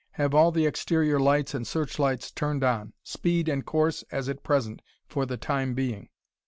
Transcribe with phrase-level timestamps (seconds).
[0.13, 2.93] Have all the exterior lights and searchlights turned on.
[3.03, 6.09] Speed and course as at present, for the time being."